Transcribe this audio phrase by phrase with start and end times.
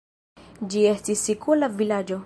[0.71, 2.19] Ĝi estis sikula vilaĝo.